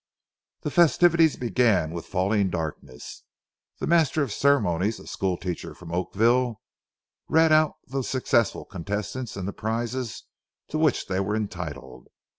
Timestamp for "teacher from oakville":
5.37-6.59